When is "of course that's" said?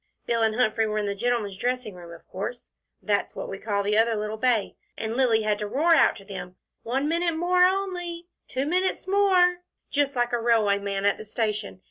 2.11-3.35